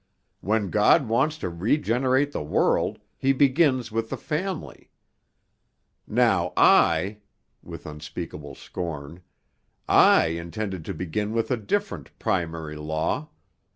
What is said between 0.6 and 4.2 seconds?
God wants to regenerate the world, He begins with the